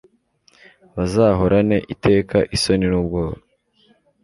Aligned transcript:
bazahorane 0.95 1.77
iteka 1.93 2.37
isoni 2.55 2.85
n'ubwoba 2.87 3.35